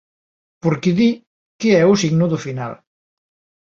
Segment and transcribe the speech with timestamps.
[0.63, 1.09] Porque di
[1.59, 2.73] que é o signo do final.